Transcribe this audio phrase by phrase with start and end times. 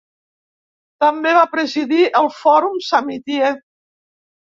[1.03, 3.53] També va presidir el Fòrum Samitier.